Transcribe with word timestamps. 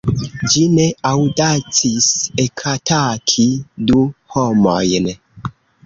Ĝi 0.53 0.61
ne 0.77 0.85
aŭdacis 1.09 2.09
ekataki 2.47 3.47
du 3.93 4.03
homojn. 4.35 5.17